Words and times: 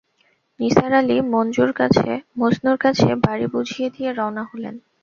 নিসার 0.59 0.91
আলি 0.93 1.17
মজনুর 1.33 1.71
কাছে 2.81 3.07
বাড়ি 3.25 3.45
বুঝিয়ে 3.53 3.87
দিয়ে 3.95 4.09
রওনা 4.11 4.43
হলেন। 4.43 4.75